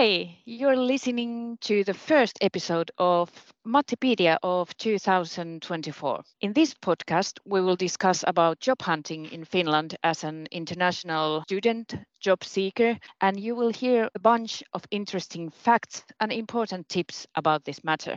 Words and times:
Hey, 0.00 0.40
you're 0.46 0.78
listening 0.78 1.58
to 1.60 1.84
the 1.84 1.92
first 1.92 2.38
episode 2.40 2.90
of 2.96 3.30
Mattipedia 3.66 4.38
of 4.42 4.74
2024. 4.78 6.22
In 6.40 6.54
this 6.54 6.72
podcast, 6.72 7.38
we 7.44 7.60
will 7.60 7.76
discuss 7.76 8.24
about 8.26 8.60
job 8.60 8.80
hunting 8.80 9.26
in 9.26 9.44
Finland 9.44 9.96
as 10.02 10.24
an 10.24 10.48
international 10.50 11.42
student, 11.42 11.94
job 12.18 12.42
seeker, 12.42 12.98
and 13.20 13.38
you 13.38 13.54
will 13.54 13.68
hear 13.68 14.08
a 14.14 14.18
bunch 14.18 14.62
of 14.72 14.86
interesting 14.90 15.50
facts 15.50 16.02
and 16.18 16.32
important 16.32 16.88
tips 16.88 17.26
about 17.34 17.66
this 17.66 17.84
matter. 17.84 18.16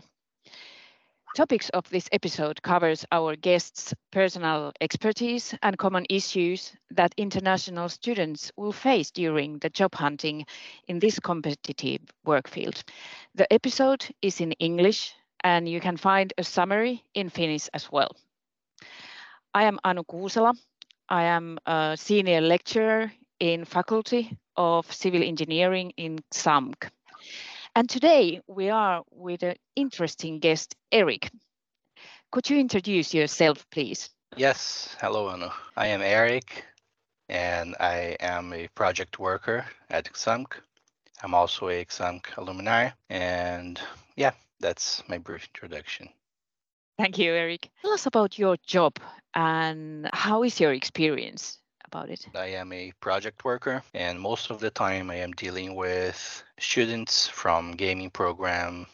Topics 1.35 1.69
of 1.69 1.89
this 1.89 2.07
episode 2.11 2.61
covers 2.61 3.05
our 3.11 3.35
guests' 3.35 3.91
personal 4.11 4.71
expertise 4.79 5.55
and 5.63 5.75
common 5.79 6.05
issues 6.07 6.73
that 6.91 7.15
international 7.17 7.89
students 7.89 8.51
will 8.55 8.71
face 8.71 9.09
during 9.09 9.57
the 9.57 9.69
job 9.71 9.95
hunting 9.95 10.45
in 10.87 10.99
this 10.99 11.19
competitive 11.19 12.01
work 12.23 12.47
field. 12.47 12.83
The 13.33 13.51
episode 13.51 14.05
is 14.21 14.41
in 14.41 14.51
English 14.53 15.15
and 15.43 15.67
you 15.67 15.79
can 15.79 15.97
find 15.97 16.31
a 16.37 16.43
summary 16.43 17.03
in 17.15 17.29
Finnish 17.29 17.67
as 17.73 17.91
well. 17.91 18.15
I 19.55 19.63
am 19.63 19.79
Anu 19.83 20.03
Kuusela. 20.03 20.55
I 21.09 21.23
am 21.23 21.57
a 21.65 21.95
senior 21.97 22.41
lecturer 22.41 23.11
in 23.39 23.65
Faculty 23.65 24.37
of 24.55 24.91
Civil 24.93 25.23
Engineering 25.23 25.93
in 25.97 26.19
XAMK. 26.31 26.91
And 27.75 27.89
today 27.89 28.39
we 28.45 28.69
are 28.69 29.01
with 29.09 29.41
an 29.41 29.55
interesting 29.75 30.37
guest, 30.39 30.75
Eric. 30.91 31.31
Could 32.31 32.47
you 32.47 32.59
introduce 32.59 33.15
yourself, 33.15 33.65
please? 33.71 34.11
Yes, 34.37 34.95
hello, 35.01 35.29
Anu. 35.29 35.49
I 35.75 35.87
am 35.87 36.03
Eric, 36.03 36.65
and 37.29 37.75
I 37.79 38.15
am 38.19 38.53
a 38.53 38.67
project 38.75 39.17
worker 39.17 39.65
at 39.89 40.05
XAMK. 40.05 40.53
I'm 41.23 41.33
also 41.33 41.69
a 41.69 41.83
XAMK 41.83 42.37
alumni, 42.37 42.91
and 43.09 43.79
yeah, 44.15 44.33
that's 44.59 45.01
my 45.09 45.17
brief 45.17 45.47
introduction. 45.55 46.09
Thank 46.99 47.17
you, 47.17 47.33
Eric. 47.33 47.71
Tell 47.81 47.91
us 47.91 48.05
about 48.05 48.37
your 48.37 48.55
job 48.67 48.99
and 49.33 50.09
how 50.13 50.43
is 50.43 50.59
your 50.59 50.73
experience? 50.73 51.57
About 51.93 52.09
it? 52.09 52.25
I 52.35 52.47
am 52.47 52.73
a 52.73 52.91
project 52.99 53.45
worker, 53.45 53.83
and 53.93 54.19
most 54.19 54.49
of 54.49 54.59
the 54.59 54.71
time 54.71 55.09
I 55.11 55.15
am 55.15 55.31
dealing 55.33 55.75
with 55.75 56.43
students 56.59 57.27
from 57.27 57.71
gaming 57.71 58.09
program, 58.09 58.87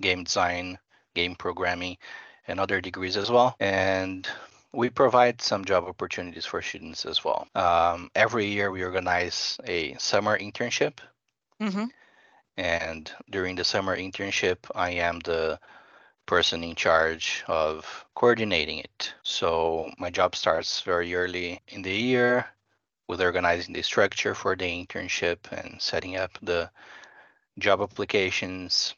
game 0.00 0.24
design, 0.24 0.78
game 1.14 1.34
programming, 1.34 1.98
and 2.46 2.58
other 2.58 2.80
degrees 2.80 3.16
as 3.16 3.30
well. 3.30 3.54
And 3.60 4.26
we 4.72 4.88
provide 4.88 5.42
some 5.42 5.64
job 5.64 5.84
opportunities 5.84 6.46
for 6.46 6.62
students 6.62 7.04
as 7.04 7.24
well. 7.24 7.46
Um, 7.54 8.10
every 8.14 8.46
year 8.46 8.70
we 8.70 8.82
organize 8.82 9.58
a 9.66 9.94
summer 9.98 10.38
internship. 10.38 10.98
Mm-hmm. 11.60 11.84
And 12.56 13.12
during 13.30 13.56
the 13.56 13.64
summer 13.64 13.96
internship, 13.96 14.58
I 14.74 14.90
am 14.90 15.20
the 15.20 15.60
person 16.28 16.62
in 16.62 16.74
charge 16.76 17.42
of 17.48 18.04
coordinating 18.14 18.78
it. 18.78 19.14
So 19.22 19.90
my 19.98 20.10
job 20.10 20.36
starts 20.36 20.82
very 20.82 21.14
early 21.14 21.60
in 21.68 21.82
the 21.82 21.90
year 21.90 22.46
with 23.08 23.22
organizing 23.22 23.74
the 23.74 23.82
structure 23.82 24.34
for 24.34 24.54
the 24.54 24.66
internship 24.66 25.38
and 25.50 25.80
setting 25.80 26.16
up 26.16 26.38
the 26.42 26.70
job 27.58 27.80
applications, 27.80 28.94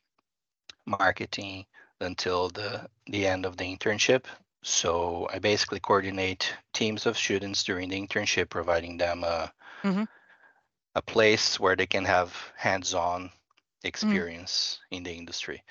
marketing 0.85 1.67
until 2.01 2.49
the, 2.49 2.89
the 3.07 3.27
end 3.27 3.47
of 3.47 3.57
the 3.57 3.65
internship. 3.65 4.25
So 4.63 5.29
I 5.33 5.39
basically 5.39 5.81
coordinate 5.81 6.53
teams 6.73 7.07
of 7.07 7.17
students 7.17 7.63
during 7.63 7.89
the 7.89 8.01
internship, 8.01 8.51
providing 8.51 8.99
them 8.99 9.23
a, 9.23 9.53
mm-hmm. 9.85 10.05
a 10.97 11.03
place 11.03 11.61
where 11.61 11.77
they 11.77 11.87
can 11.87 12.05
have 12.05 12.35
hands-on 12.57 13.23
mm. 13.23 13.31
experience 13.85 14.81
mm. 14.93 14.97
in 14.97 15.03
the 15.05 15.13
industry. 15.13 15.63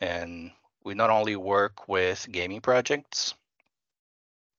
And 0.00 0.52
we 0.86 0.94
not 0.94 1.10
only 1.10 1.34
work 1.34 1.88
with 1.88 2.30
gaming 2.30 2.60
projects, 2.60 3.34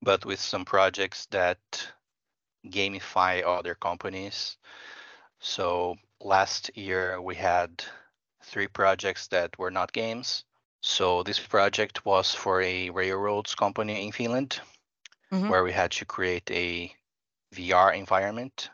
but 0.01 0.25
with 0.25 0.41
some 0.41 0.65
projects 0.65 1.25
that 1.27 1.57
gamify 2.67 3.41
other 3.45 3.75
companies. 3.75 4.57
So 5.39 5.95
last 6.19 6.69
year 6.75 7.21
we 7.21 7.35
had 7.35 7.81
three 8.43 8.67
projects 8.67 9.27
that 9.29 9.57
were 9.57 9.71
not 9.71 9.93
games. 9.93 10.43
So 10.81 11.23
this 11.23 11.39
project 11.39 12.05
was 12.05 12.35
for 12.35 12.61
a 12.61 12.89
railroads 12.89 13.55
company 13.55 14.05
in 14.05 14.11
Finland, 14.11 14.59
mm-hmm. 15.31 15.47
where 15.47 15.63
we 15.63 15.71
had 15.71 15.91
to 15.91 16.05
create 16.05 16.51
a 16.51 16.93
VR 17.55 17.95
environment 17.95 18.69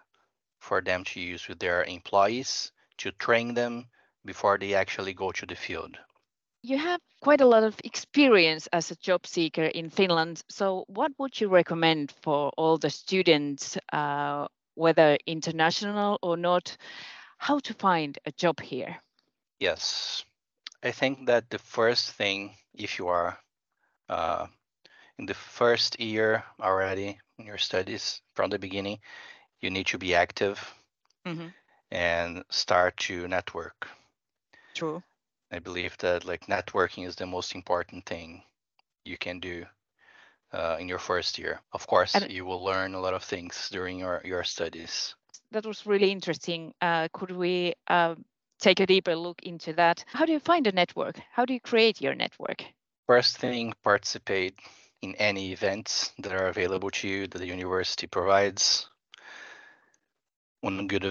for 0.58 0.82
them 0.82 1.04
to 1.04 1.20
use 1.20 1.48
with 1.48 1.60
their 1.60 1.84
employees 1.84 2.72
to 2.98 3.12
train 3.12 3.54
them 3.54 3.86
before 4.26 4.58
they 4.58 4.74
actually 4.74 5.14
go 5.14 5.32
to 5.32 5.46
the 5.46 5.56
field 5.56 6.00
you 6.64 6.78
have 6.78 7.02
quite 7.22 7.42
a 7.42 7.46
lot 7.46 7.64
of 7.64 7.76
experience 7.84 8.68
as 8.68 8.90
a 8.90 8.96
job 8.96 9.28
seeker 9.28 9.66
in 9.66 9.90
Finland. 9.90 10.42
So, 10.50 10.86
what 10.88 11.12
would 11.20 11.40
you 11.40 11.50
recommend 11.50 12.14
for 12.24 12.52
all 12.58 12.78
the 12.78 12.90
students, 12.90 13.78
uh, 13.92 14.48
whether 14.76 15.18
international 15.28 16.18
or 16.22 16.38
not, 16.38 16.78
how 17.38 17.60
to 17.60 17.74
find 17.74 18.18
a 18.26 18.32
job 18.32 18.62
here? 18.62 18.98
Yes, 19.60 20.24
I 20.82 20.92
think 20.92 21.28
that 21.28 21.50
the 21.50 21.60
first 21.60 22.12
thing, 22.12 22.56
if 22.74 22.98
you 22.98 23.10
are 23.10 23.38
uh, 24.08 24.48
in 25.20 25.26
the 25.26 25.34
first 25.34 26.00
year 26.00 26.44
already 26.62 27.20
in 27.38 27.46
your 27.46 27.58
studies 27.58 28.22
from 28.36 28.50
the 28.50 28.60
beginning, 28.60 29.00
you 29.60 29.70
need 29.70 29.88
to 29.88 29.98
be 29.98 30.16
active 30.16 30.74
mm-hmm. 31.26 31.48
and 31.92 32.44
start 32.50 32.96
to 32.98 33.28
network. 33.28 33.88
True 34.74 35.04
I 35.54 35.60
believe 35.60 35.96
that 36.00 36.26
like 36.26 36.48
networking 36.48 37.06
is 37.06 37.16
the 37.16 37.28
most 37.28 37.54
important 37.54 38.08
thing 38.08 38.42
you 39.06 39.18
can 39.20 39.40
do 39.40 39.66
uh, 40.52 40.78
in 40.80 40.90
your 40.90 40.98
first 40.98 41.38
year. 41.38 41.62
Of 41.74 41.86
course, 41.86 42.16
and 42.16 42.32
you 42.32 42.44
will 42.44 42.64
learn 42.64 42.96
a 42.96 43.00
lot 43.00 43.14
of 43.14 43.24
things 43.24 43.70
during 43.72 44.00
your, 44.00 44.22
your 44.26 44.44
studies. 44.44 45.14
That 45.52 45.66
was 45.66 45.86
really 45.86 46.12
interesting. 46.12 46.74
Uh, 46.82 47.08
could 47.14 47.30
we 47.30 47.76
uh, 47.88 48.16
take 48.60 48.80
a 48.80 48.88
deeper 48.88 49.16
look 49.16 49.44
into 49.44 49.74
that? 49.74 50.04
How 50.08 50.26
do 50.26 50.32
you 50.32 50.40
find 50.40 50.66
a 50.66 50.72
network? 50.72 51.20
How 51.32 51.46
do 51.46 51.54
you 51.54 51.60
create 51.60 52.02
your 52.02 52.16
network? 52.16 52.64
First 53.06 53.38
thing, 53.38 53.74
participate 53.84 54.56
in 55.04 55.14
any 55.16 55.52
events 55.52 56.14
that 56.18 56.32
are 56.32 56.48
available 56.48 56.90
to 56.90 57.08
you 57.08 57.28
that 57.28 57.38
the 57.38 57.48
university 57.48 58.08
provides. 58.08 58.88
One 60.62 60.88
good 60.88 61.04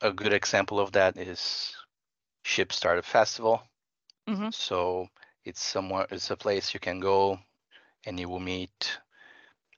a 0.00 0.12
good 0.12 0.32
example 0.32 0.78
of 0.78 0.92
that 0.92 1.16
is 1.16 1.74
Ship 2.44 2.72
Startup 2.72 3.04
Festival. 3.04 3.62
Mm-hmm. 4.30 4.48
So 4.52 5.08
it's 5.44 5.62
somewhere 5.62 6.06
it's 6.10 6.30
a 6.30 6.36
place 6.36 6.74
you 6.74 6.80
can 6.80 7.00
go 7.00 7.38
and 8.06 8.18
you 8.18 8.28
will 8.28 8.40
meet 8.40 8.98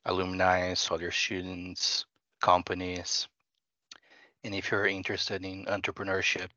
alumni, 0.05 0.75
other 0.91 1.11
students, 1.11 2.05
companies. 2.41 3.29
And 4.45 4.55
if 4.55 4.71
you're 4.71 4.87
interested 4.87 5.45
in 5.45 5.67
entrepreneurship, 5.67 6.51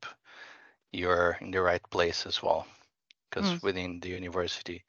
you're 0.92 1.38
in 1.40 1.50
the 1.52 1.60
right 1.60 1.82
place 1.90 2.26
as 2.26 2.42
well. 2.42 2.66
Because 3.30 3.50
mm. 3.50 3.62
within 3.62 4.00
the 4.00 4.08
university, 4.08 4.84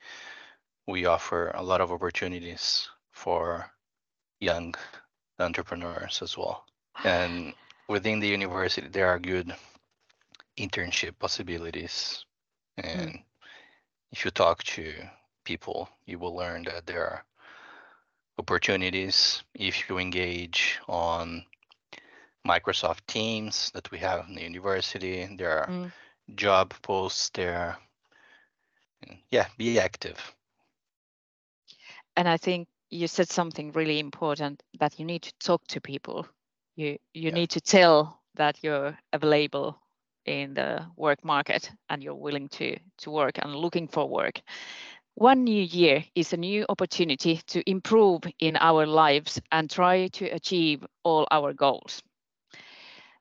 we 0.87 1.05
offer 1.05 1.51
a 1.53 1.63
lot 1.63 1.81
of 1.81 1.91
opportunities 1.91 2.87
for 3.11 3.69
young 4.39 4.73
entrepreneurs 5.39 6.21
as 6.21 6.37
well. 6.37 6.65
And 7.03 7.53
within 7.87 8.19
the 8.19 8.27
university, 8.27 8.87
there 8.87 9.07
are 9.07 9.19
good 9.19 9.53
internship 10.57 11.19
possibilities. 11.19 12.25
And 12.77 13.11
mm. 13.11 13.23
if 14.11 14.23
you 14.23 14.31
talk 14.31 14.63
to 14.63 14.93
people, 15.43 15.89
you 16.05 16.19
will 16.19 16.35
learn 16.35 16.63
that 16.63 16.85
there 16.85 17.03
are 17.03 17.23
opportunities 18.37 19.43
if 19.55 19.89
you 19.89 19.97
engage 19.97 20.79
on 20.87 21.43
Microsoft 22.47 23.05
Teams 23.07 23.71
that 23.73 23.89
we 23.91 23.97
have 23.97 24.27
in 24.27 24.35
the 24.35 24.43
university. 24.43 25.27
There 25.37 25.59
are 25.59 25.67
mm. 25.67 25.91
job 26.35 26.73
posts 26.81 27.29
there. 27.33 27.77
Yeah, 29.29 29.47
be 29.57 29.79
active. 29.79 30.35
And 32.15 32.27
I 32.27 32.37
think 32.37 32.67
you 32.89 33.07
said 33.07 33.29
something 33.29 33.71
really 33.73 33.99
important 33.99 34.63
that 34.79 34.99
you 34.99 35.05
need 35.05 35.23
to 35.23 35.33
talk 35.39 35.67
to 35.67 35.81
people. 35.81 36.27
You 36.75 36.97
you 37.13 37.29
yeah. 37.29 37.33
need 37.33 37.49
to 37.51 37.61
tell 37.61 38.21
that 38.35 38.63
you're 38.63 38.97
available 39.13 39.79
in 40.27 40.53
the 40.53 40.85
work 40.95 41.23
market 41.23 41.71
and 41.89 42.03
you're 42.03 42.15
willing 42.15 42.49
to, 42.49 42.77
to 42.99 43.11
work 43.11 43.39
and 43.41 43.55
looking 43.55 43.87
for 43.87 44.07
work. 44.07 44.41
One 45.15 45.45
new 45.45 45.63
year 45.63 46.03
is 46.13 46.33
a 46.33 46.37
new 46.37 46.65
opportunity 46.69 47.41
to 47.47 47.67
improve 47.67 48.21
in 48.39 48.55
our 48.57 48.85
lives 48.85 49.41
and 49.51 49.69
try 49.69 50.07
to 50.09 50.25
achieve 50.25 50.85
all 51.03 51.27
our 51.31 51.53
goals. 51.53 52.03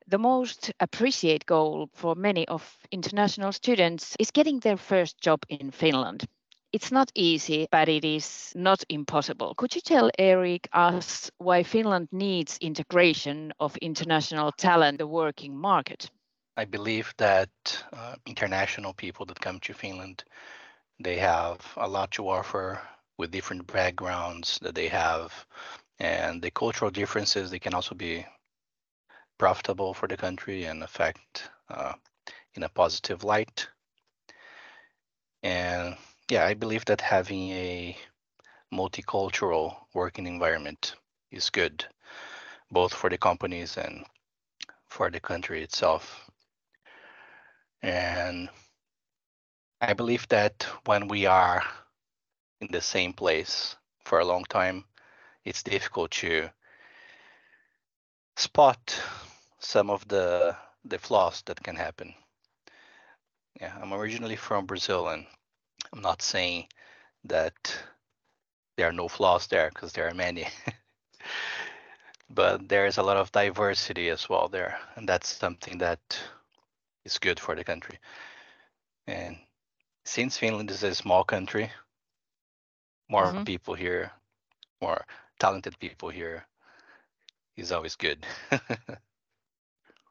The 0.09 0.19
most 0.19 0.73
appreciated 0.79 1.47
goal 1.47 1.89
for 1.95 2.15
many 2.15 2.47
of 2.49 2.63
international 2.93 3.53
students 3.53 4.15
is 4.21 4.31
getting 4.31 4.61
their 4.61 4.77
first 4.77 5.21
job 5.21 5.41
in 5.49 5.71
Finland. 5.71 6.27
It's 6.73 6.93
not 6.93 7.11
easy, 7.15 7.67
but 7.73 7.89
it 7.89 8.05
is 8.05 8.53
not 8.55 8.85
impossible. 8.89 9.55
Could 9.55 9.75
you 9.75 9.81
tell 9.81 10.11
Eric 10.19 10.69
us 10.73 11.31
why 11.39 11.63
Finland 11.63 12.09
needs 12.13 12.59
integration 12.59 13.53
of 13.59 13.77
international 13.79 14.53
talent 14.53 14.95
in 14.95 14.99
the 14.99 15.07
working 15.07 15.57
market? 15.57 16.11
I 16.59 16.65
believe 16.65 17.13
that 17.19 17.51
uh, 17.93 18.17
international 18.25 18.95
people 18.95 19.27
that 19.27 19.41
come 19.41 19.61
to 19.61 19.75
Finland, 19.75 20.25
they 20.99 21.19
have 21.19 21.61
a 21.77 21.87
lot 21.87 22.13
to 22.13 22.29
offer 22.29 22.81
with 23.19 23.31
different 23.31 23.67
backgrounds 23.67 24.59
that 24.63 24.75
they 24.75 24.89
have, 24.89 25.47
and 25.99 26.41
the 26.41 26.51
cultural 26.51 26.91
differences 26.91 27.51
they 27.51 27.59
can 27.59 27.75
also 27.75 27.95
be 27.95 28.25
profitable 29.39 29.93
for 29.93 30.09
the 30.09 30.17
country 30.17 30.65
and 30.65 30.83
affect 30.83 31.51
uh, 31.69 31.93
in 32.55 32.63
a 32.63 32.69
positive 32.71 33.23
light. 33.23 33.69
And 35.43 35.97
yeah, 36.31 36.47
I 36.47 36.55
believe 36.55 36.87
that 36.87 37.03
having 37.03 37.51
a 37.51 37.97
multicultural 38.73 39.77
working 39.93 40.27
environment 40.27 40.95
is 41.31 41.51
good, 41.51 41.85
both 42.71 42.95
for 42.95 43.11
the 43.11 43.19
companies 43.19 43.77
and 43.77 44.07
for 44.89 45.11
the 45.11 45.21
country 45.21 45.63
itself. 45.63 46.26
And 47.83 48.49
I 49.81 49.93
believe 49.95 50.27
that 50.29 50.67
when 50.85 51.09
we 51.09 51.27
are 51.27 51.63
in 52.61 52.69
the 52.71 52.81
same 52.81 53.13
place 53.13 53.77
for 54.05 54.21
a 54.21 54.25
long 54.25 54.45
time, 54.45 54.85
it's 55.45 55.63
difficult 55.63 56.11
to 56.13 56.49
spot 58.37 59.01
some 59.59 59.91
of 59.91 60.07
the 60.09 60.57
the 60.85 60.99
flaws 60.99 61.43
that 61.43 61.63
can 61.63 61.77
happen. 61.77 62.15
Yeah, 63.61 63.77
I'm 63.81 63.93
originally 63.93 64.37
from 64.37 64.67
Brazil, 64.67 65.09
and 65.09 65.27
I'm 65.93 66.03
not 66.03 66.23
saying 66.23 66.69
that 67.25 67.55
there 68.77 68.89
are 68.89 68.93
no 68.93 69.09
flaws 69.09 69.47
there 69.47 69.71
because 69.71 69.93
there 69.93 70.09
are 70.09 70.15
many. 70.15 70.47
but 72.31 72.69
there 72.69 72.87
is 72.87 72.99
a 72.99 73.03
lot 73.03 73.17
of 73.17 73.33
diversity 73.33 74.11
as 74.11 74.29
well 74.29 74.49
there, 74.49 74.79
and 74.97 75.09
that's 75.09 75.29
something 75.29 75.79
that 75.79 76.01
is 77.07 77.19
good 77.19 77.41
for 77.41 77.57
the 77.57 77.65
country. 77.65 78.01
And 79.09 79.39
since 80.05 80.39
Finland 80.39 80.71
is 80.71 80.83
a 80.83 80.95
small 80.95 81.25
country, 81.25 81.73
more 83.09 83.35
Mhm. 83.35 83.47
people 83.47 83.75
here, 83.75 84.13
more 84.81 85.07
talented 85.39 85.79
people 85.79 86.11
here 86.11 86.47
is 87.57 87.73
always 87.73 87.97
good. 87.97 88.27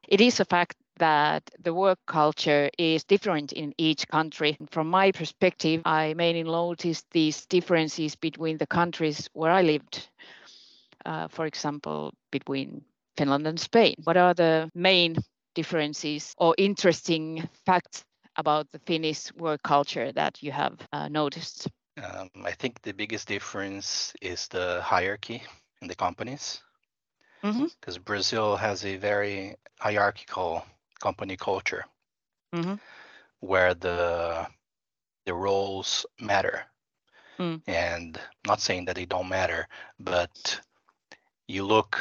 It 0.08 0.20
is 0.20 0.40
a 0.40 0.44
fact 0.44 0.76
that 0.98 1.50
the 1.58 1.74
work 1.74 1.98
culture 2.06 2.70
is 2.78 3.04
different 3.04 3.52
in 3.52 3.74
each 3.78 4.08
country. 4.08 4.56
From 4.70 4.88
my 4.90 5.12
perspective, 5.12 5.82
I 5.84 6.14
mainly 6.14 6.42
noticed 6.44 7.06
these 7.10 7.46
differences 7.46 8.14
between 8.16 8.58
the 8.58 8.66
countries 8.66 9.28
where 9.32 9.52
I 9.52 9.62
lived. 9.62 10.08
Uh, 11.04 11.28
for 11.28 11.46
example, 11.46 12.12
between 12.30 12.84
Finland 13.16 13.46
and 13.46 13.60
Spain. 13.60 13.94
What 14.04 14.16
are 14.16 14.34
the 14.34 14.70
main 14.74 15.16
differences 15.56 16.36
or 16.38 16.54
interesting 16.58 17.48
facts 17.66 18.04
about 18.36 18.70
the 18.72 18.80
Finnish 18.80 19.32
work 19.34 19.62
culture 19.64 20.12
that 20.12 20.42
you 20.42 20.52
have 20.52 20.78
uh, 20.92 21.08
noticed? 21.08 21.68
um, 22.02 22.30
I 22.44 22.52
think 22.52 22.82
the 22.82 22.92
biggest 22.92 23.28
difference 23.28 24.14
is 24.22 24.48
the 24.48 24.80
hierarchy 24.82 25.42
in 25.82 25.88
the 25.88 25.96
companies. 25.96 26.62
Because 27.80 27.98
Brazil 27.98 28.56
has 28.56 28.84
a 28.84 28.96
very 28.96 29.56
hierarchical 29.80 30.64
company 31.00 31.36
culture 31.36 31.86
Mhm. 32.52 32.78
where 33.40 33.74
the 33.74 34.46
the 35.26 35.34
roles 35.34 36.06
matter. 36.20 36.66
Mm. 37.38 37.62
And 37.68 38.20
not 38.46 38.60
saying 38.60 38.86
that 38.86 38.96
they 38.96 39.06
don't 39.06 39.28
matter, 39.28 39.68
but 39.98 40.60
you 41.48 41.64
look 41.64 41.98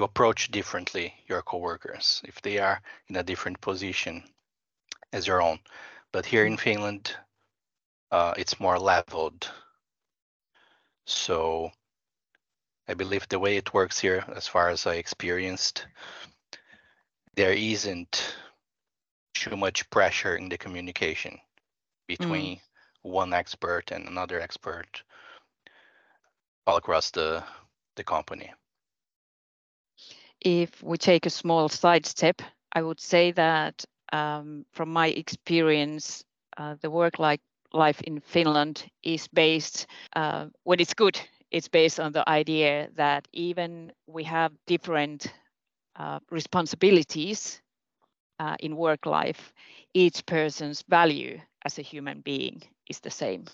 you 0.00 0.04
approach 0.04 0.50
differently 0.50 1.12
your 1.28 1.42
coworkers 1.42 2.22
if 2.24 2.40
they 2.40 2.58
are 2.58 2.80
in 3.08 3.16
a 3.16 3.22
different 3.22 3.60
position 3.60 4.24
as 5.12 5.26
your 5.26 5.42
own. 5.42 5.58
But 6.10 6.24
here 6.24 6.46
in 6.46 6.56
Finland, 6.56 7.14
uh, 8.10 8.32
it's 8.38 8.58
more 8.58 8.78
leveled. 8.78 9.50
So 11.06 11.70
I 12.88 12.94
believe 12.94 13.28
the 13.28 13.38
way 13.38 13.58
it 13.58 13.74
works 13.74 14.00
here, 14.00 14.24
as 14.34 14.48
far 14.48 14.70
as 14.70 14.86
I 14.86 14.94
experienced, 14.94 15.86
there 17.36 17.52
isn't 17.52 18.36
too 19.34 19.56
much 19.56 19.88
pressure 19.90 20.36
in 20.36 20.48
the 20.48 20.56
communication 20.56 21.38
between 22.06 22.58
one 23.02 23.34
expert 23.34 23.90
and 23.90 24.08
another 24.08 24.40
expert 24.40 25.02
all 26.66 26.78
across 26.78 27.10
the 27.10 27.44
the 27.96 28.04
company. 28.04 28.50
If 30.40 30.82
we 30.82 30.96
take 30.98 31.26
a 31.26 31.30
small 31.30 31.68
sidestep, 31.68 32.42
I 32.72 32.82
would 32.82 33.00
say 33.00 33.32
that 33.32 33.84
um, 34.12 34.64
from 34.72 34.92
my 34.92 35.08
experience, 35.08 36.24
uh, 36.56 36.76
the 36.80 36.90
work 36.90 37.18
like 37.18 37.40
life 37.72 38.00
in 38.02 38.20
Finland 38.20 38.88
is 39.02 39.28
based, 39.28 39.86
uh, 40.14 40.46
when 40.64 40.80
it's 40.80 40.94
good, 40.94 41.20
it's 41.50 41.68
based 41.68 42.00
on 42.00 42.12
the 42.12 42.28
idea 42.28 42.90
that 42.96 43.28
even 43.32 43.92
we 44.06 44.24
have 44.24 44.52
different 44.66 45.32
uh, 45.96 46.20
responsibilities 46.30 47.60
uh, 48.38 48.56
in 48.60 48.76
work 48.76 49.06
life, 49.06 49.52
each 49.94 50.24
person's 50.26 50.82
value 50.82 51.40
as 51.64 51.78
a 51.78 51.82
human 51.82 52.20
being 52.20 52.62
is 52.88 53.00
the 53.00 53.10
same. 53.10 53.44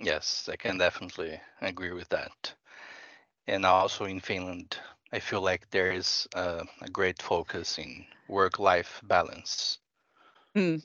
Yes, 0.00 0.48
I 0.48 0.56
can 0.56 0.78
definitely 0.78 1.40
agree 1.60 1.92
with 1.92 2.08
that. 2.10 2.54
And 3.50 3.66
also 3.66 4.04
in 4.06 4.20
Finland, 4.20 4.78
I 5.12 5.20
feel 5.20 5.42
like 5.42 5.70
there 5.70 5.92
is 5.92 6.28
a, 6.34 6.64
a 6.82 6.88
great 6.90 7.22
focus 7.22 7.78
in 7.78 8.06
work-life 8.28 9.00
balance, 9.04 9.78
Mm, 10.56 10.82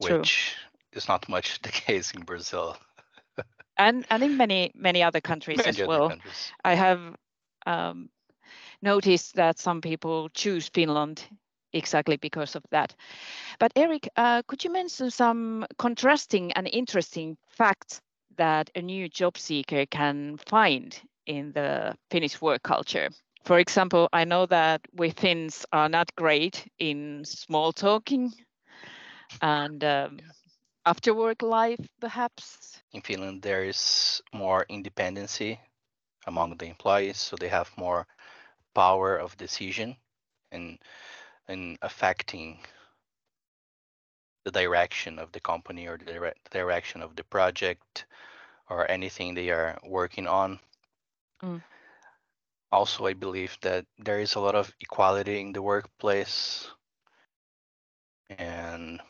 True. 0.00 0.28
which 0.28 0.56
is 0.92 1.08
not 1.08 1.28
much 1.28 1.60
the 1.62 1.70
case 1.70 2.12
in 2.12 2.24
Brazil. 2.24 2.76
and 3.78 4.06
and 4.10 4.22
in 4.22 4.36
many 4.36 4.70
many 4.74 5.02
other 5.02 5.20
countries 5.20 5.66
Many 5.66 5.68
as 5.68 5.82
other 5.82 5.88
well. 5.88 6.08
countries. 6.08 6.54
I 6.64 6.74
have 6.74 7.16
um, 7.66 8.10
noticed 8.82 9.34
that 9.36 9.58
some 9.58 9.80
people 9.80 10.28
choose 10.30 10.68
Finland 10.68 11.24
exactly 11.72 12.16
because 12.16 12.56
of 12.56 12.64
that. 12.70 12.94
But 13.58 13.72
Eric, 13.76 14.08
uh, 14.16 14.42
could 14.46 14.64
you 14.64 14.72
mention 14.72 15.10
some 15.10 15.66
contrasting 15.78 16.52
and 16.52 16.68
interesting 16.68 17.36
facts 17.48 18.00
that 18.36 18.70
a 18.74 18.82
new 18.82 19.08
job 19.08 19.38
seeker 19.38 19.86
can 19.86 20.36
find 20.38 21.00
in 21.26 21.52
the 21.52 21.96
Finnish 22.10 22.40
work 22.40 22.62
culture? 22.62 23.08
For 23.44 23.58
example, 23.58 24.08
I 24.12 24.24
know 24.24 24.46
that 24.46 24.80
we 24.92 25.10
Finns 25.10 25.66
are 25.72 25.88
not 25.88 26.14
great 26.16 26.66
in 26.78 27.24
small 27.24 27.72
talking 27.72 28.32
and 29.40 29.82
um, 29.84 30.18
after 30.86 31.14
work 31.14 31.42
life, 31.42 31.80
perhaps. 32.00 32.80
In 32.92 33.02
Finland, 33.02 33.42
there 33.42 33.64
is 33.64 34.22
more 34.32 34.64
independency 34.68 35.60
among 36.26 36.56
the 36.56 36.66
employees, 36.66 37.18
so 37.18 37.36
they 37.36 37.48
have 37.48 37.70
more 37.76 38.06
power 38.74 39.16
of 39.16 39.36
decision 39.36 39.96
and 40.52 40.78
in 41.48 41.78
affecting 41.82 42.58
the 44.44 44.50
direction 44.50 45.18
of 45.18 45.32
the 45.32 45.40
company 45.40 45.86
or 45.86 45.98
the 45.98 46.04
dire- 46.04 46.34
direction 46.50 47.02
of 47.02 47.16
the 47.16 47.24
project 47.24 48.06
or 48.68 48.90
anything 48.90 49.34
they 49.34 49.50
are 49.50 49.78
working 49.84 50.26
on. 50.26 50.58
Mm. 51.42 51.60
Also, 52.72 53.06
I 53.06 53.14
believe 53.14 53.58
that 53.62 53.86
there 53.98 54.20
is 54.20 54.34
a 54.34 54.40
lot 54.40 54.54
of 54.54 54.74
equality 54.80 55.40
in 55.40 55.52
the 55.52 55.62
workplace, 55.62 56.68
and 58.28 59.00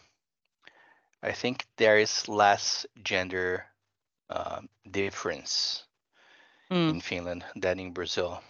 I 1.23 1.33
think 1.33 1.67
there 1.77 1.99
is 1.99 2.29
less 2.29 2.87
gender 3.03 3.67
uh, 4.29 4.63
difference 4.91 5.85
Mm. 6.71 6.93
in 6.93 7.01
Finland 7.01 7.45
than 7.57 7.79
in 7.79 7.93
Brazil. 7.93 8.43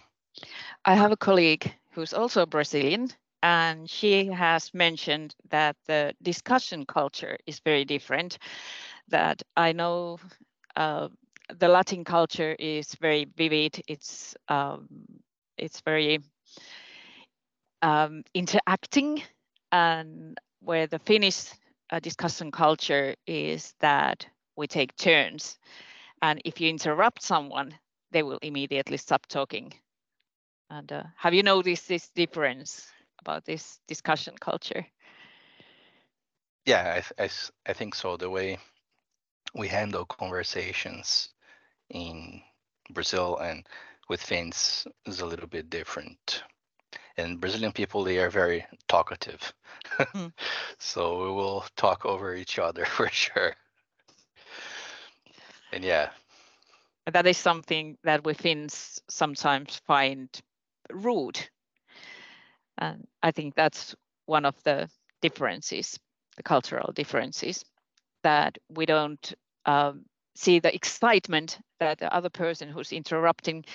I 0.85 0.95
have 0.95 1.11
a 1.11 1.17
colleague 1.17 1.73
who's 1.91 2.13
also 2.13 2.45
Brazilian, 2.45 3.09
and 3.41 3.89
she 3.89 4.27
has 4.27 4.73
mentioned 4.73 5.35
that 5.49 5.75
the 5.85 6.15
discussion 6.21 6.85
culture 6.85 7.37
is 7.45 7.59
very 7.59 7.85
different. 7.85 8.37
That 9.09 9.41
I 9.55 9.71
know 9.73 10.19
uh, 10.75 11.09
the 11.53 11.67
Latin 11.67 12.03
culture 12.03 12.55
is 12.57 12.95
very 12.95 13.25
vivid. 13.25 13.81
It's 13.87 14.35
um, 14.47 14.87
it's 15.57 15.81
very 15.81 16.19
um, 17.81 18.23
interacting, 18.33 19.21
and 19.71 20.37
where 20.59 20.87
the 20.87 20.99
Finnish 20.99 21.51
uh, 21.91 21.99
discussion 21.99 22.51
culture 22.51 23.15
is 23.27 23.73
that 23.79 24.27
we 24.55 24.67
take 24.67 24.95
turns, 24.95 25.57
and 26.21 26.41
if 26.45 26.59
you 26.61 26.69
interrupt 26.69 27.21
someone, 27.21 27.77
they 28.11 28.23
will 28.23 28.39
immediately 28.41 28.97
stop 28.97 29.25
talking. 29.27 29.73
And 30.69 30.91
uh, 30.91 31.03
have 31.17 31.33
you 31.33 31.43
noticed 31.43 31.87
this 31.87 32.09
difference 32.09 32.91
about 33.19 33.45
this 33.45 33.79
discussion 33.87 34.35
culture? 34.39 34.85
Yeah, 36.65 37.01
I, 37.19 37.23
I 37.23 37.29
I 37.65 37.73
think 37.73 37.95
so. 37.95 38.17
The 38.17 38.29
way 38.29 38.59
we 39.55 39.67
handle 39.67 40.05
conversations 40.05 41.29
in 41.89 42.41
Brazil 42.89 43.37
and 43.37 43.67
with 44.09 44.21
Finns 44.21 44.87
is 45.05 45.19
a 45.21 45.25
little 45.25 45.47
bit 45.47 45.69
different. 45.69 46.43
and 47.17 47.39
Brazilian 47.39 47.71
people 47.73 48.03
they 48.03 48.19
are 48.19 48.29
very 48.29 48.65
talkative, 48.87 49.53
Mm. 50.13 50.31
so 50.79 51.23
we 51.25 51.31
will 51.31 51.65
talk 51.75 52.05
over 52.05 52.35
each 52.35 52.59
other 52.59 52.85
for 52.97 53.07
sure. 53.09 53.55
And 55.71 55.83
yeah, 55.83 56.11
that 57.11 57.25
is 57.27 57.37
something 57.37 57.97
that 58.03 58.23
we 58.25 58.33
Finns 58.33 59.01
sometimes 59.09 59.77
find 59.85 60.29
rude. 60.91 61.39
And 62.77 63.07
I 63.21 63.31
think 63.31 63.55
that's 63.55 63.95
one 64.25 64.45
of 64.45 64.61
the 64.63 64.89
differences, 65.21 65.99
the 66.37 66.43
cultural 66.43 66.91
differences, 66.93 67.63
that 68.23 68.57
we 68.69 68.85
don't 68.85 69.33
um, 69.65 70.05
see 70.35 70.59
the 70.59 70.73
excitement 70.73 71.59
that 71.79 71.99
the 71.99 72.13
other 72.13 72.29
person 72.29 72.69
who's 72.69 72.91
interrupting 72.91 73.65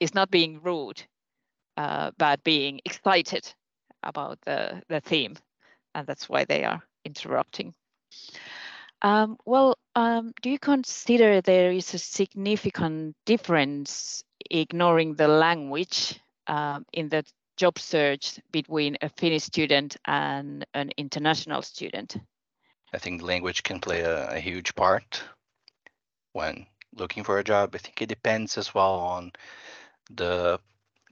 is 0.00 0.14
not 0.14 0.30
being 0.30 0.60
rude, 0.62 1.02
uh, 1.76 2.10
but 2.18 2.44
being 2.44 2.80
excited 2.84 3.52
about 4.02 4.38
the, 4.44 4.82
the 4.88 5.00
theme. 5.00 5.36
And 5.94 6.06
that's 6.06 6.28
why 6.28 6.44
they 6.44 6.64
are 6.64 6.82
interrupting. 7.04 7.74
Um, 9.02 9.36
well, 9.44 9.76
um, 9.94 10.32
do 10.42 10.50
you 10.50 10.58
consider 10.58 11.40
there 11.40 11.70
is 11.70 11.94
a 11.94 11.98
significant 11.98 13.14
difference 13.26 14.24
ignoring 14.50 15.14
the 15.14 15.28
language 15.28 16.20
um, 16.46 16.86
in 16.92 17.08
the 17.08 17.24
job 17.56 17.78
search 17.78 18.40
between 18.50 18.96
a 19.02 19.08
Finnish 19.08 19.44
student 19.44 19.96
and 20.06 20.66
an 20.74 20.90
international 20.96 21.62
student? 21.62 22.16
I 22.92 22.98
think 22.98 23.22
language 23.22 23.62
can 23.62 23.80
play 23.80 24.00
a, 24.00 24.30
a 24.30 24.40
huge 24.40 24.74
part 24.74 25.22
when 26.34 26.66
looking 26.94 27.24
for 27.24 27.38
a 27.40 27.44
job. 27.44 27.74
I 27.74 27.78
think 27.78 28.02
it 28.02 28.08
depends 28.10 28.58
as 28.58 28.74
well 28.74 28.94
on 29.00 29.32
the 30.10 30.60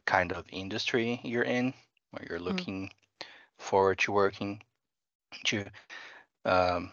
kind 0.07 0.33
of 0.33 0.47
industry 0.51 1.21
you're 1.25 1.43
in, 1.45 1.75
where 2.13 2.27
you're 2.29 2.41
looking 2.41 2.91
forward 3.59 3.99
to 4.01 4.13
working. 4.13 4.63
To 5.47 5.65
um, 6.45 6.93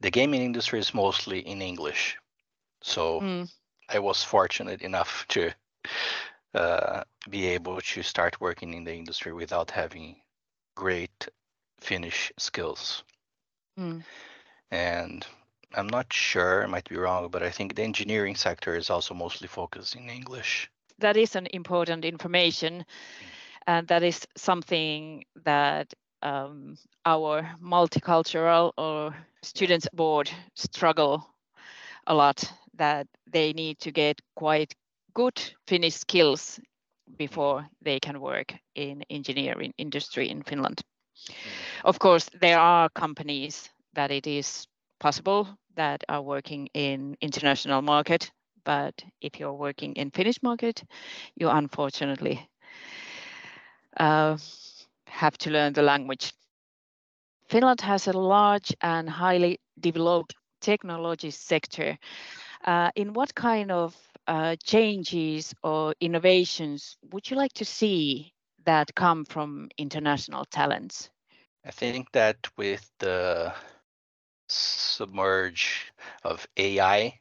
the 0.00 0.10
gaming 0.10 0.42
industry 0.42 0.78
is 0.80 0.94
mostly 0.94 1.40
in 1.40 1.62
English, 1.62 2.18
so 2.82 3.24
Mm, 3.24 3.48
I 3.88 4.00
was 4.00 4.24
fortunate 4.24 4.82
enough 4.82 5.26
to 5.28 5.52
uh, 6.54 7.04
be 7.28 7.46
able 7.46 7.80
to 7.80 8.02
start 8.02 8.40
working 8.40 8.74
in 8.74 8.84
the 8.84 8.94
industry 8.94 9.32
without 9.32 9.70
having 9.72 10.22
great 10.74 11.28
Finnish 11.80 12.32
skills. 12.38 13.04
mm, 13.76 14.04
And 14.72 15.26
I'm 15.74 15.88
not 15.88 16.12
sure, 16.12 16.62
I 16.62 16.66
might 16.66 16.88
be 16.88 16.96
wrong, 16.96 17.28
but 17.30 17.42
I 17.42 17.50
think 17.50 17.74
the 17.74 17.82
engineering 17.82 18.36
sector 18.36 18.76
is 18.76 18.90
also 18.90 19.14
mostly 19.14 19.48
focused 19.48 19.96
in 19.96 20.08
English. 20.08 20.70
that 21.02 21.16
is 21.16 21.36
an 21.36 21.46
important 21.52 22.04
information, 22.04 22.78
mm. 22.80 23.26
and 23.66 23.86
that 23.88 24.02
is 24.02 24.26
something 24.36 25.24
that 25.44 25.92
um, 26.22 26.76
our 27.04 27.50
multicultural 27.62 28.72
or 28.78 29.14
students 29.42 29.88
board 29.92 30.30
struggle 30.54 31.26
a 32.06 32.14
lot. 32.14 32.52
That 32.74 33.06
they 33.30 33.52
need 33.52 33.78
to 33.80 33.92
get 33.92 34.20
quite 34.34 34.74
good 35.14 35.38
Finnish 35.66 35.94
skills 35.94 36.58
before 37.18 37.60
mm. 37.60 37.68
they 37.82 38.00
can 38.00 38.20
work 38.20 38.54
in 38.74 39.02
engineering 39.10 39.74
industry 39.76 40.30
in 40.30 40.42
Finland. 40.42 40.80
Mm. 40.80 41.34
Of 41.84 41.98
course, 41.98 42.30
there 42.40 42.58
are 42.58 42.88
companies 42.88 43.68
that 43.94 44.10
it 44.10 44.26
is 44.26 44.66
possible 45.00 45.48
that 45.76 46.04
are 46.08 46.22
working 46.22 46.68
in 46.74 47.16
international 47.20 47.82
market, 47.82 48.30
but 48.64 49.02
if 49.20 49.40
you're 49.40 49.52
working 49.52 49.94
in 49.96 50.10
Finnish 50.10 50.42
market, 50.42 50.82
you 51.36 51.48
unfortunately 51.48 52.48
uh, 53.96 54.36
have 55.06 55.36
to 55.38 55.50
learn 55.50 55.72
the 55.72 55.82
language. 55.82 56.32
Finland 57.48 57.80
has 57.80 58.06
a 58.08 58.12
large 58.12 58.74
and 58.80 59.08
highly 59.08 59.58
developed 59.80 60.34
technology 60.60 61.30
sector. 61.30 61.98
Uh, 62.64 62.90
in 62.94 63.12
what 63.12 63.34
kind 63.34 63.70
of 63.70 63.94
uh, 64.26 64.56
changes 64.64 65.54
or 65.62 65.94
innovations 66.00 66.96
would 67.10 67.28
you 67.28 67.36
like 67.36 67.52
to 67.52 67.64
see 67.64 68.32
that 68.64 68.94
come 68.94 69.24
from 69.24 69.68
international 69.76 70.44
talents? 70.44 71.10
I 71.64 71.70
think 71.70 72.12
that 72.12 72.36
with 72.56 72.90
the 72.98 73.52
submerge 74.52 75.92
of 76.24 76.46
AI, 76.56 77.20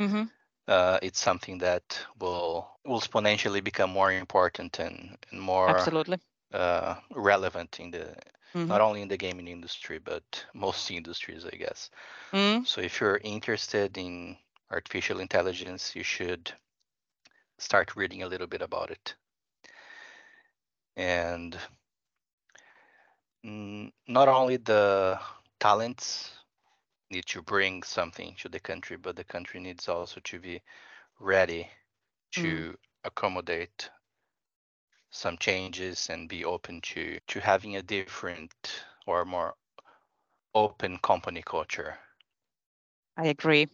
Mm-hmm. 0.00 0.24
uh, 0.68 0.98
it's 1.02 1.20
something 1.20 1.58
that 1.58 2.00
will 2.18 2.68
will 2.84 3.00
exponentially 3.00 3.62
become 3.64 3.90
more 3.90 4.12
important 4.12 4.78
and, 4.78 5.16
and 5.30 5.40
more 5.40 5.92
Absolutely. 5.94 6.20
uh, 6.52 6.96
relevant 7.14 7.80
in 7.80 7.90
the 7.90 8.16
Mhm. 8.54 8.68
not 8.68 8.80
only 8.80 9.02
in 9.02 9.08
the 9.08 9.16
gaming 9.16 9.48
industry 9.48 9.98
but 9.98 10.44
most 10.54 10.90
industries, 10.90 11.44
I 11.46 11.56
guess. 11.56 11.90
Mm, 12.32 12.64
So 12.64 12.80
if 12.80 13.00
you're 13.00 13.18
interested 13.18 13.96
in 13.98 14.36
artificial 14.70 15.20
intelligence, 15.20 15.94
you 15.96 16.02
should 16.04 16.52
start 17.58 17.96
reading 17.96 18.22
a 18.22 18.26
little 18.28 18.46
bit 18.46 18.62
about 18.62 18.90
it. 18.90 19.14
And 20.96 21.56
mm, 23.44 23.92
not 24.08 24.28
only 24.28 24.56
the 24.56 25.18
talents 25.60 26.35
need 27.10 27.26
to 27.26 27.42
bring 27.42 27.82
something 27.82 28.34
to 28.38 28.48
the 28.48 28.60
country, 28.60 28.96
but 28.96 29.16
the 29.16 29.24
country 29.24 29.60
needs 29.60 29.88
also 29.88 30.20
to 30.24 30.38
be 30.38 30.60
ready 31.20 31.68
to 32.32 32.70
mm. 32.70 32.76
accommodate 33.04 33.90
some 35.10 35.38
changes 35.38 36.08
and 36.10 36.28
be 36.28 36.44
open 36.44 36.80
to 36.82 37.18
to 37.26 37.40
having 37.40 37.76
a 37.76 37.82
different 37.82 38.52
or 39.06 39.24
more 39.24 39.54
open 40.54 40.98
company 40.98 41.42
culture. 41.42 41.98
I 43.16 43.26
agree. 43.26 43.68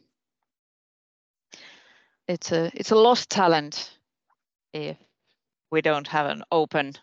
It's 2.28 2.52
a 2.52 2.70
it's 2.74 2.92
a 2.92 2.96
lost 2.96 3.30
talent 3.30 3.98
if 4.72 4.96
we 5.70 5.80
don't 5.82 6.06
have 6.08 6.26
an 6.26 6.44
open 6.52 6.94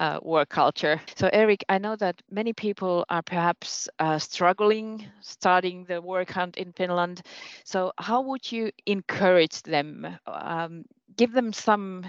uh, 0.00 0.20
work 0.22 0.50
culture. 0.50 1.00
So 1.16 1.30
Eric, 1.32 1.64
I 1.68 1.78
know 1.78 1.96
that 1.96 2.22
many 2.30 2.52
people 2.54 3.06
are 3.10 3.22
perhaps 3.22 3.88
uh, 4.00 4.18
struggling 4.18 5.06
starting 5.22 5.84
the 5.84 6.02
work 6.02 6.30
hunt 6.30 6.56
in 6.56 6.72
Finland. 6.72 7.22
So 7.64 7.92
how 7.98 8.22
would 8.22 8.50
you 8.52 8.72
encourage 8.86 9.62
them? 9.62 10.06
Um, 10.26 10.84
give 11.16 11.32
them 11.32 11.52
some 11.52 12.04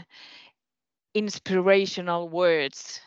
inspirational 1.15 2.29
words 2.29 3.01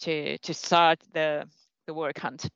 to 0.00 0.38
to 0.38 0.54
start 0.54 1.00
the 1.12 1.48
the 1.86 1.94
work 1.94 2.18
hunt. 2.18 2.48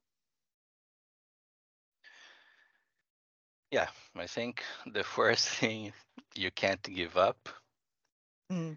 Yeah, 3.73 3.89
I 4.17 4.27
think 4.27 4.63
the 4.87 5.05
first 5.17 5.49
thing 5.49 5.93
you 6.35 6.51
can't 6.51 6.83
give 6.83 7.17
up 7.17 7.49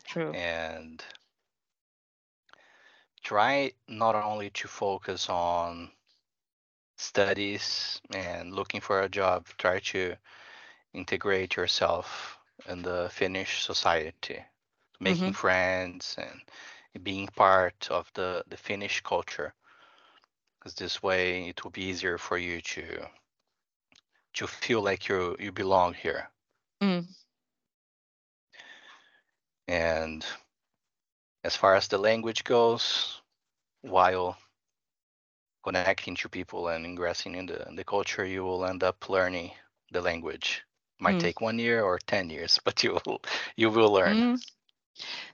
true. 0.06 0.38
and 0.38 1.04
try 3.22 3.72
not 3.88 4.16
only 4.16 4.50
to 4.52 4.68
focus 4.68 5.30
on 5.30 5.92
studies 6.98 8.02
and 8.14 8.54
looking 8.54 8.82
for 8.82 9.02
a 9.02 9.10
job, 9.10 9.48
try 9.58 9.80
to 9.80 10.16
integrate 10.94 11.56
yourself 11.56 12.38
in 12.68 12.82
the 12.82 13.10
Finnish 13.12 13.64
society, 13.64 14.44
making 15.00 15.34
friends 15.34 16.16
and 16.18 17.04
being 17.04 17.28
part 17.28 17.88
of 17.90 18.12
the, 18.14 18.44
the 18.50 18.58
Finnish 18.58 19.02
culture. 19.02 19.54
Because 20.60 20.76
this 20.76 21.02
way 21.02 21.48
it 21.50 21.64
will 21.64 21.72
be 21.72 21.84
easier 21.84 22.18
for 22.18 22.38
you 22.38 22.62
to 22.62 23.08
to 24.34 24.48
feel 24.48 24.82
like 24.82 25.10
you 25.10 25.36
you 25.40 25.52
belong 25.52 25.94
here. 25.94 26.30
Mm. 26.82 27.06
And 29.68 30.26
as 31.44 31.56
far 31.56 31.76
as 31.76 31.88
the 31.88 31.98
language 31.98 32.44
goes, 32.44 33.22
while 33.82 34.38
connecting 35.64 36.08
to 36.10 36.22
people 36.22 36.62
and 36.62 36.86
ingressing 36.86 37.36
in 37.36 37.40
the, 37.48 37.68
in 37.68 37.76
the 37.76 37.84
culture, 37.84 38.24
you 38.26 38.44
will 38.44 38.66
end 38.66 38.84
up 38.84 39.10
learning 39.10 39.52
the 39.92 40.02
language. 40.02 40.64
Might 41.00 41.18
Mm. 41.18 41.20
take 41.20 41.42
one 41.42 41.60
year 41.60 41.84
or 41.84 42.00
ten 42.00 42.30
years, 42.30 42.60
but 42.66 42.84
you 42.84 42.98
will 43.06 43.22
you 43.56 43.70
will 43.70 43.92
learn. 43.92 44.24
Mm. 44.24 44.42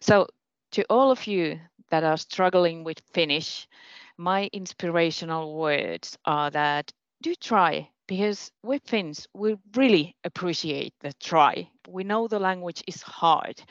So, 0.01 0.27
to 0.71 0.83
all 0.89 1.11
of 1.11 1.27
you 1.27 1.59
that 1.89 2.03
are 2.03 2.17
struggling 2.17 2.83
with 2.83 2.99
Finnish, 3.13 3.67
my 4.17 4.49
inspirational 4.53 5.55
words 5.55 6.17
are 6.25 6.49
that 6.51 6.91
do 7.21 7.35
try 7.35 7.89
because 8.07 8.51
we 8.63 8.79
Finns, 8.79 9.27
we 9.33 9.55
really 9.75 10.15
appreciate 10.23 10.93
the 10.99 11.13
try. 11.13 11.69
We 11.87 12.03
know 12.03 12.27
the 12.27 12.39
language 12.39 12.83
is 12.87 13.01
hard 13.01 13.61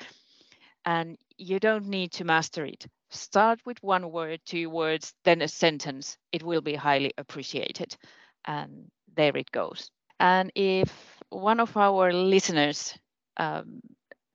and 0.84 1.18
you 1.38 1.58
don't 1.60 1.86
need 1.86 2.12
to 2.12 2.24
master 2.24 2.64
it. 2.64 2.86
Start 3.10 3.60
with 3.64 3.82
one 3.82 4.10
word, 4.10 4.40
two 4.44 4.68
words, 4.70 5.14
then 5.24 5.42
a 5.42 5.48
sentence. 5.48 6.16
It 6.32 6.42
will 6.42 6.60
be 6.60 6.74
highly 6.74 7.12
appreciated. 7.18 7.96
And 8.44 8.90
there 9.16 9.36
it 9.36 9.50
goes. 9.52 9.90
And 10.18 10.50
if 10.54 11.20
one 11.30 11.60
of 11.60 11.76
our 11.76 12.12
listeners 12.12 12.96
um, 13.36 13.80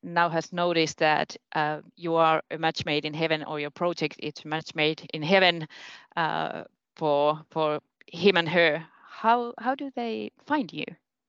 now 0.03 0.29
has 0.29 0.51
noticed 0.53 0.97
that 0.99 1.35
uh, 1.53 1.81
you 1.95 2.15
are 2.15 2.41
a 2.51 2.57
match 2.57 2.85
made 2.85 3.05
in 3.05 3.13
heaven 3.13 3.43
or 3.43 3.59
your 3.59 3.71
project 3.71 4.15
is 4.19 4.45
match 4.45 4.73
made 4.75 5.07
in 5.13 5.21
heaven 5.21 5.67
uh, 6.15 6.63
for 6.95 7.41
for 7.49 7.79
him 8.07 8.37
and 8.37 8.49
her 8.49 8.85
how 9.09 9.53
how 9.59 9.75
do 9.75 9.91
they 9.95 10.31
find 10.45 10.71
you 10.73 10.85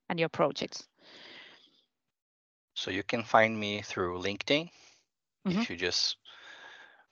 and 0.09 0.19
your 0.19 0.29
projects 0.29 0.89
so 2.75 2.91
you 2.91 3.03
can 3.03 3.23
find 3.23 3.59
me 3.59 3.83
through 3.83 4.19
linkedin 4.21 4.71
mm-hmm. 5.47 5.61
if 5.61 5.71
you 5.71 5.77
just 5.77 6.17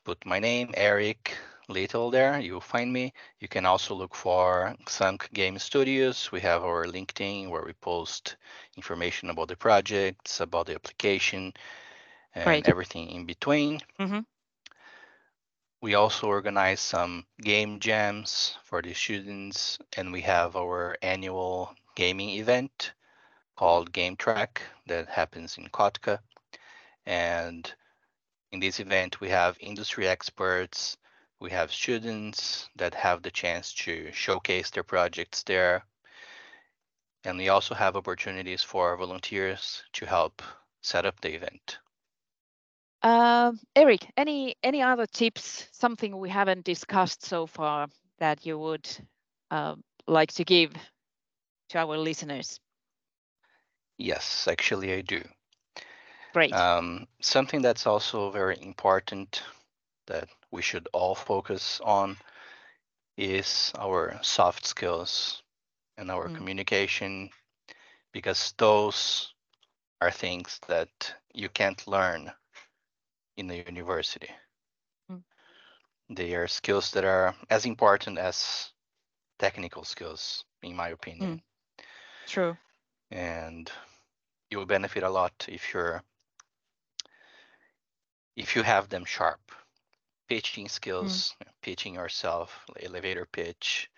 put 0.04 0.25
my 0.25 0.38
name 0.38 0.70
eric 0.75 1.37
Littell 1.68 2.10
there 2.10 2.40
you'll 2.40 2.60
find 2.60 2.92
me 2.92 3.12
you 3.38 3.49
can 3.49 3.64
also 3.64 3.94
look 3.94 4.14
for 4.14 4.75
Xamk 4.87 5.32
game 5.32 5.58
studios 5.58 6.32
we 6.32 6.40
have 6.40 6.62
our 6.62 6.84
linkedin 6.84 7.49
where 7.49 7.64
we 7.64 7.72
post 7.75 8.37
information 8.76 9.30
about 9.30 9.49
the 9.49 9.56
projects 9.56 10.40
about 10.40 10.66
the 10.66 10.75
application 10.75 11.52
and 12.34 12.46
right. 12.46 12.68
everything 12.68 13.08
in 13.10 13.25
between 13.25 13.80
mm-hmm. 13.99 14.20
we 15.80 15.94
also 15.94 16.26
organize 16.26 16.80
some 16.80 17.25
game 17.40 17.78
jams 17.78 18.56
for 18.64 18.82
the 18.82 18.92
students 18.92 19.78
and 19.96 20.12
we 20.12 20.22
have 20.22 20.56
our 20.56 20.96
annual 21.02 21.72
gaming 21.94 22.30
event 22.30 22.92
called 23.56 23.92
game 23.92 24.16
track 24.16 24.62
that 24.87 25.08
happens 25.08 25.56
in 25.58 25.68
kotka 25.68 26.18
and 27.06 27.75
in 28.52 28.61
this 28.61 28.80
event 28.80 29.21
we 29.21 29.28
have 29.28 29.57
industry 29.61 30.07
experts 30.07 30.97
we 31.40 31.50
have 31.50 31.73
students 31.73 32.69
that 32.76 32.95
have 32.95 33.23
the 33.23 33.30
chance 33.30 33.73
to 33.73 34.12
showcase 34.12 34.71
their 34.71 34.83
projects 34.83 35.42
there. 35.42 35.85
And 37.25 37.38
we 37.38 37.49
also 37.49 37.75
have 37.75 37.97
opportunities 37.97 38.62
for 38.62 38.97
volunteers 38.97 39.83
to 39.95 40.07
help 40.07 40.42
set 40.83 41.07
up 41.07 41.21
the 41.21 41.35
event. 41.35 41.78
Uh, 43.02 43.52
Eric, 43.75 44.07
any 44.16 44.54
any 44.62 44.83
other 44.83 45.07
tips, 45.07 45.66
something 45.73 46.19
we 46.19 46.28
haven't 46.28 46.64
discussed 46.64 47.25
so 47.25 47.47
far 47.47 47.88
that 48.19 48.45
you 48.45 48.59
would 48.59 48.87
uh, 49.50 49.76
like 50.07 50.33
to 50.35 50.45
give 50.45 50.73
to 51.71 51.78
our 51.78 51.97
listeners? 51.97 52.61
Yes, 53.97 54.47
actually 54.49 54.92
I 54.92 55.00
do. 55.00 55.23
Great. 56.32 56.52
Um, 56.52 57.06
something 57.20 57.62
that's 57.62 57.87
also 57.87 58.30
very 58.30 58.56
important 58.62 59.42
that 60.06 60.28
we 60.50 60.62
should 60.62 60.88
all 60.92 61.14
focus 61.14 61.80
on 61.84 62.16
is 63.16 63.72
our 63.78 64.18
soft 64.22 64.64
skills 64.64 65.42
and 65.96 66.10
our 66.10 66.28
mm. 66.28 66.37
communication 66.37 67.30
because 68.12 68.54
those 68.58 69.34
are 70.00 70.10
things 70.10 70.58
that 70.68 70.88
you 71.34 71.49
can't 71.49 71.87
learn 71.87 72.32
in 73.37 73.46
the 73.46 73.56
university. 73.56 74.30
Mm. 75.10 75.22
They 76.08 76.34
are 76.34 76.46
skills 76.46 76.90
that 76.92 77.04
are 77.04 77.34
as 77.50 77.66
important 77.66 78.18
as 78.18 78.70
technical 79.38 79.84
skills, 79.84 80.44
in 80.62 80.76
my 80.76 80.88
opinion. 80.88 81.37
Mm. 81.37 81.84
True. 82.26 82.56
And 83.10 83.70
you 84.50 84.58
will 84.58 84.66
benefit 84.66 85.02
a 85.02 85.10
lot 85.10 85.46
if 85.49 85.75
you're 85.75 86.02
if 88.40 88.56
you 88.56 88.62
have 88.62 88.88
them 88.88 89.04
sharp 89.04 89.40
pitching 90.28 90.68
skills, 90.68 91.35
mm. 91.42 91.49
pitching 91.62 91.94
yourself, 91.94 92.64
elevator 92.82 93.26
pitch, 93.32 93.90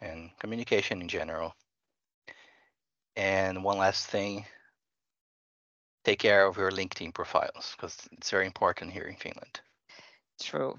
and 0.00 0.30
communication 0.38 1.00
in 1.00 1.08
general. 1.08 1.54
And 3.16 3.62
one 3.62 3.78
last 3.78 4.08
thing, 4.08 4.46
take 6.04 6.18
care 6.18 6.46
of 6.46 6.56
your 6.56 6.70
LinkedIn 6.70 7.14
profiles 7.14 7.74
because 7.76 7.96
it's 8.12 8.30
very 8.30 8.46
important 8.46 8.92
here 8.92 9.04
in 9.04 9.16
Finland. 9.16 9.60
True. 10.42 10.76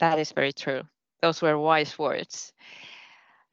That 0.00 0.18
is 0.18 0.32
very 0.32 0.52
true. 0.52 0.82
Those 1.22 1.40
were 1.40 1.58
wise 1.58 1.98
words. 1.98 2.52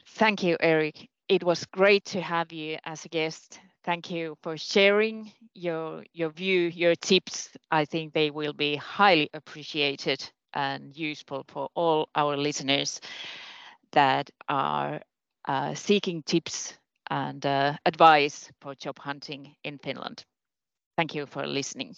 Thank 0.07 0.43
you, 0.43 0.57
Eric. 0.59 1.07
It 1.29 1.43
was 1.43 1.65
great 1.65 2.05
to 2.05 2.21
have 2.21 2.51
you 2.51 2.77
as 2.83 3.05
a 3.05 3.09
guest. 3.09 3.59
Thank 3.83 4.09
you 4.11 4.37
for 4.41 4.57
sharing 4.57 5.31
your 5.53 6.03
your 6.13 6.29
view, 6.29 6.61
your 6.67 6.95
tips. 6.95 7.49
I 7.71 7.85
think 7.85 8.13
they 8.13 8.29
will 8.31 8.53
be 8.53 8.75
highly 8.75 9.29
appreciated 9.33 10.29
and 10.53 10.95
useful 10.95 11.43
for 11.47 11.69
all 11.75 12.09
our 12.15 12.35
listeners 12.37 12.99
that 13.91 14.29
are 14.47 15.01
uh, 15.47 15.73
seeking 15.75 16.23
tips 16.23 16.77
and 17.09 17.45
uh, 17.45 17.77
advice 17.85 18.51
for 18.61 18.75
job 18.75 18.99
hunting 18.99 19.55
in 19.63 19.77
Finland. 19.79 20.25
Thank 20.97 21.15
you 21.15 21.25
for 21.25 21.45
listening. 21.47 21.95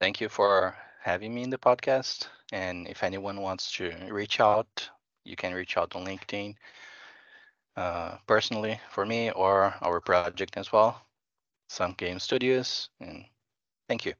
Thank 0.00 0.20
you 0.20 0.28
for 0.28 0.76
having 1.02 1.34
me 1.34 1.42
in 1.42 1.50
the 1.50 1.58
podcast. 1.58 2.28
And 2.52 2.86
if 2.88 3.02
anyone 3.02 3.40
wants 3.40 3.72
to 3.72 3.90
reach 4.10 4.40
out, 4.40 4.90
you 5.24 5.36
can 5.36 5.54
reach 5.54 5.76
out 5.76 5.94
on 5.94 6.04
LinkedIn 6.04 6.54
uh, 7.78 8.18
personally 8.26 8.80
for 8.90 9.06
me 9.06 9.30
or 9.30 9.72
our 9.82 10.00
project 10.00 10.56
as 10.56 10.72
well, 10.72 10.92
Xamk 11.70 11.96
Game 11.96 12.18
Studios. 12.18 12.90
And 13.00 13.24
thank 13.88 14.04
you. 14.06 14.14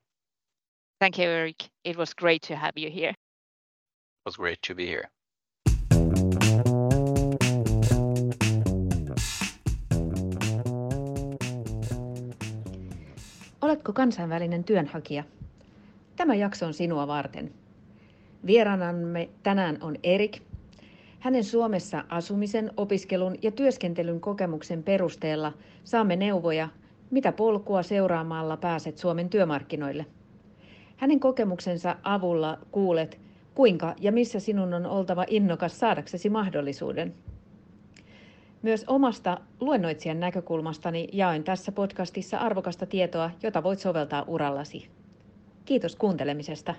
Thank 1.00 1.18
you, 1.18 1.24
Eric. 1.24 1.56
It 1.84 1.96
was 1.96 2.14
great 2.14 2.42
to 2.42 2.56
have 2.56 2.72
you 2.76 2.90
here. 2.90 3.10
It 3.10 4.26
was 4.26 4.36
great 4.36 4.58
to 4.62 4.74
be 4.74 4.86
here. 4.86 5.08
Oletko 13.60 13.92
kansainvälinen 13.92 14.64
työnhakija? 14.64 15.24
Tämä 16.16 16.34
jakso 16.34 16.66
on 16.66 16.74
sinua 16.74 17.06
varten. 17.06 17.54
Vieraanamme 18.46 19.28
tänään 19.42 19.78
on 19.80 19.96
Erik, 20.02 20.42
hänen 21.18 21.44
Suomessa 21.44 22.04
asumisen, 22.08 22.70
opiskelun 22.76 23.36
ja 23.42 23.50
työskentelyn 23.50 24.20
kokemuksen 24.20 24.82
perusteella 24.82 25.52
saamme 25.84 26.16
neuvoja, 26.16 26.68
mitä 27.10 27.32
polkua 27.32 27.82
seuraamalla 27.82 28.56
pääset 28.56 28.98
Suomen 28.98 29.28
työmarkkinoille. 29.28 30.06
Hänen 30.96 31.20
kokemuksensa 31.20 31.96
avulla 32.02 32.58
kuulet, 32.70 33.20
kuinka 33.54 33.94
ja 34.00 34.12
missä 34.12 34.40
sinun 34.40 34.74
on 34.74 34.86
oltava 34.86 35.24
innokas 35.28 35.80
saadaksesi 35.80 36.30
mahdollisuuden. 36.30 37.14
Myös 38.62 38.84
omasta 38.86 39.40
luennoitsijan 39.60 40.20
näkökulmastani 40.20 41.08
jaoin 41.12 41.44
tässä 41.44 41.72
podcastissa 41.72 42.38
arvokasta 42.38 42.86
tietoa, 42.86 43.30
jota 43.42 43.62
voit 43.62 43.78
soveltaa 43.78 44.24
urallasi. 44.26 44.88
Kiitos 45.64 45.96
kuuntelemisesta. 45.96 46.74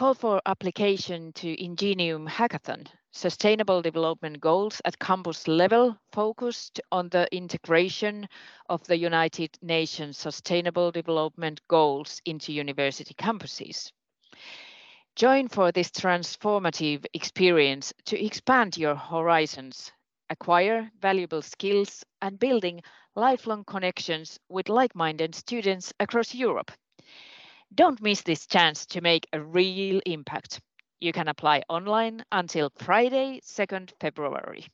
Call 0.00 0.14
for 0.14 0.40
application 0.46 1.30
to 1.34 1.62
Ingenium 1.62 2.26
Hackathon, 2.26 2.86
Sustainable 3.12 3.82
Development 3.82 4.40
Goals 4.40 4.80
at 4.86 4.98
campus 4.98 5.46
level 5.46 5.94
focused 6.10 6.80
on 6.90 7.10
the 7.10 7.28
integration 7.36 8.26
of 8.70 8.82
the 8.84 8.96
United 8.96 9.58
Nations 9.60 10.16
Sustainable 10.16 10.90
Development 10.90 11.60
Goals 11.68 12.22
into 12.24 12.50
university 12.50 13.12
campuses. 13.12 13.92
Join 15.16 15.48
for 15.48 15.70
this 15.70 15.90
transformative 15.90 17.04
experience 17.12 17.92
to 18.06 18.24
expand 18.24 18.78
your 18.78 18.94
horizons, 18.94 19.92
acquire 20.30 20.90
valuable 21.02 21.42
skills, 21.42 22.02
and 22.22 22.38
building 22.38 22.80
lifelong 23.16 23.64
connections 23.64 24.38
with 24.48 24.70
like-minded 24.70 25.34
students 25.34 25.92
across 26.00 26.34
Europe. 26.34 26.70
Don't 27.72 28.02
miss 28.02 28.22
this 28.22 28.46
chance 28.46 28.84
to 28.86 29.00
make 29.00 29.28
a 29.32 29.40
real 29.40 30.00
impact. 30.04 30.60
You 31.00 31.12
can 31.12 31.28
apply 31.28 31.62
online 31.68 32.24
until 32.32 32.70
Friday, 32.76 33.40
2nd 33.44 33.92
February. 34.00 34.66